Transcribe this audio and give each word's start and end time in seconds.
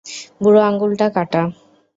বুড়ো 0.41 0.61
আঙুলটা 0.61 1.07
কাটা। 1.09 1.41